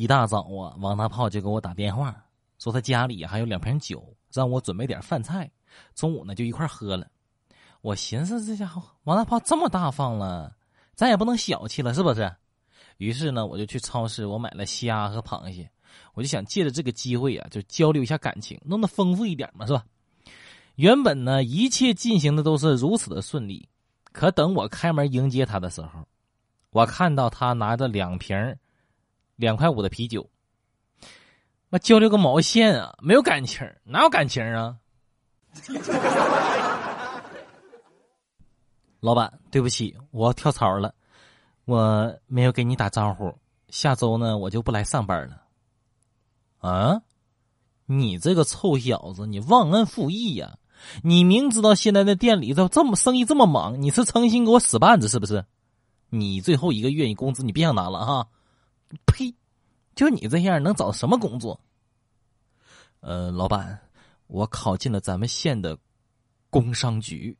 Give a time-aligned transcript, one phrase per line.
[0.00, 2.24] 一大早啊，王大炮就给我打电话，
[2.58, 5.50] 说他家里还有两瓶酒，让我准备点饭菜，
[5.94, 7.06] 中午呢就一块喝了。
[7.82, 10.56] 我寻思这家伙王大炮这么大方了，
[10.94, 12.34] 咱也不能小气了，是不是？
[12.96, 15.70] 于是呢，我就去超市，我买了虾和螃蟹，
[16.14, 19.84] 我就想借着这个机会啊，就交流一下感情，弄得丰富一点嘛，是吧？
[20.76, 23.68] 原本呢，一切进行的都是如此的顺利，
[24.12, 26.06] 可等我开门迎接他的时候，
[26.70, 28.56] 我看到他拿着两瓶
[29.40, 30.28] 两块五的啤酒，
[31.70, 32.94] 那交流个毛线啊！
[33.00, 34.76] 没有感情，哪有感情啊？
[39.00, 40.94] 老板，对不起，我要跳槽了，
[41.64, 43.34] 我没有给你打招呼。
[43.70, 45.42] 下周呢，我就不来上班了。
[46.58, 47.00] 啊，
[47.86, 50.58] 你这个臭小子，你忘恩负义呀！
[51.02, 55.46] 你明知道现在的店里头这么生意这么忙，你是诚心给我使绊子是不是？
[56.10, 58.28] 你最后一个月你工资你别想拿了哈！
[59.06, 59.34] 呸！
[59.94, 61.60] 就你这样能找什么工作？
[63.00, 63.78] 呃，老板，
[64.26, 65.76] 我考进了咱们县的
[66.50, 67.36] 工商局。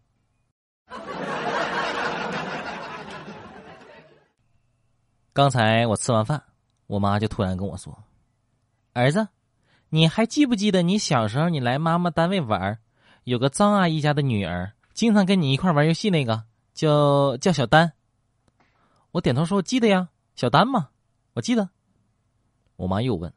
[5.33, 6.43] 刚才我吃完饭，
[6.87, 7.97] 我妈就突然跟我说
[8.93, 9.29] ：“儿子，
[9.89, 12.79] 你还记不记得你小时候你来妈妈单位玩，
[13.25, 17.93] 有个张阿姨家的女儿，经常跟你一块玩游戏那个，叫叫小丹。”
[19.13, 20.91] 我点头说：“记得呀，小丹嘛，
[21.35, 21.69] 我记得。”
[22.77, 23.33] 我妈又问：“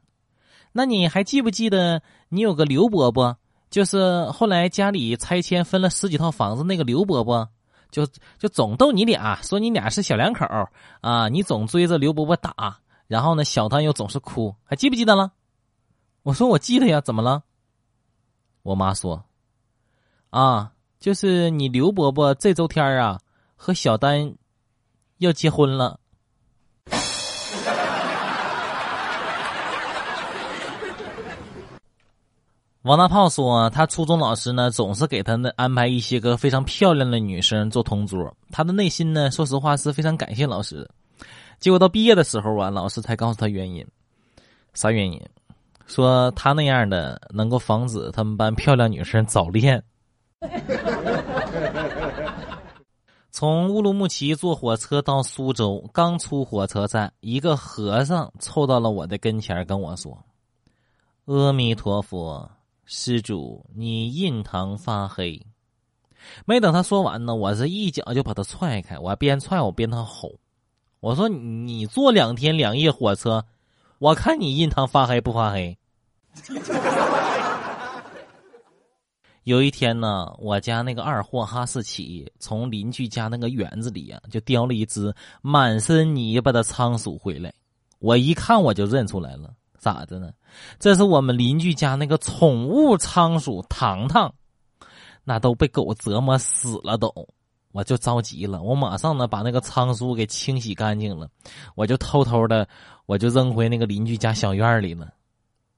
[0.72, 3.36] 那你还记不记得你有个刘伯伯？
[3.70, 7.48] 就是后来家里拆迁分了十几套房子那个刘伯伯？”
[7.90, 8.04] 就
[8.38, 10.44] 就总逗你俩，说你俩是小两口
[11.00, 11.28] 啊！
[11.28, 15.30] 你总追着刘伯伯打，然后呢，小丹又总是哭，还记不记得了？
[16.24, 17.44] 我说我记得呀，怎么了？
[18.64, 19.24] 我妈说，
[20.30, 23.20] 啊，就是你刘伯伯这周天啊
[23.54, 24.34] 和小丹
[25.18, 26.00] 要结婚了。
[32.84, 38.30] 王大炮说：“他初中老师呢，总是给他呢安排一些个非常漂亮的女生做同桌。
[38.50, 40.86] 他的内心呢，说实话是非常感谢老师。
[41.58, 43.82] 结果到毕业的时候啊，老师才告诉他原因。
[44.74, 45.18] 啥原因？
[45.86, 49.82] 说他那样的能够防止他们班漂亮女生早恋。
[53.32, 60.22] 从乌鲁木齐坐火车到苏州，刚出火车站，一个和尚凑到了我的跟前，跟我说
[61.24, 62.46] ：‘阿弥陀佛。’”
[62.86, 65.40] 施主，你印堂发黑。
[66.46, 68.98] 没等他说完呢，我是一脚就把他踹开。
[68.98, 70.32] 我边踹我边他吼
[71.00, 73.44] ：“我说你坐两天两夜火车，
[73.98, 75.76] 我看你印堂发黑不发黑？”
[79.44, 87.52] 有一天呢，我家那个二货哈士奇从邻居家那个园子里呀，就叼了一只满身泥巴的仓鼠回来。
[87.98, 89.54] 我一看我就认出来了。
[89.84, 90.32] 咋的呢？
[90.78, 94.34] 这是我们邻居家那个宠物仓鼠糖糖，
[95.24, 97.12] 那都被狗折磨死了都，
[97.72, 101.28] 我就着急了，我马上呢把那个仓鼠给清洗干净了，
[101.74, 102.66] 我就偷偷的
[103.04, 105.12] 我就扔回那个邻居家小院里了。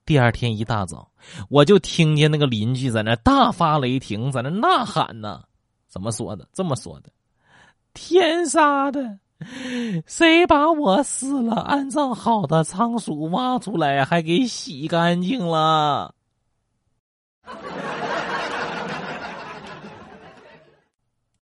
[0.05, 1.11] 第二天一大早，
[1.49, 5.43] 我就听见那个邻居在那大发雷霆，在那呐喊呢，
[5.89, 6.47] 怎么说的？
[6.53, 7.11] 这么说的：
[7.93, 9.19] 天杀的！
[10.07, 16.15] 谁把我死了安葬好的仓鼠挖出来，还给洗干净了？